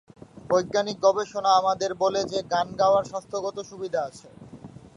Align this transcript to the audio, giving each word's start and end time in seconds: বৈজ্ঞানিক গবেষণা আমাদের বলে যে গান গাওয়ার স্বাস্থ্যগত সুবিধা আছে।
বৈজ্ঞানিক 0.49 0.97
গবেষণা 1.05 1.51
আমাদের 1.59 1.91
বলে 2.03 2.21
যে 2.31 2.39
গান 2.53 2.67
গাওয়ার 2.79 3.03
স্বাস্থ্যগত 3.03 3.57
সুবিধা 3.69 3.99
আছে। 4.09 4.27